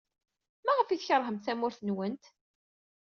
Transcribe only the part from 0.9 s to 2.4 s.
tkeṛhemt tamurt-nwent?